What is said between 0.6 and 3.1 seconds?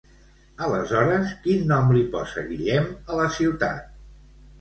Aleshores, quin nom li posa Guillem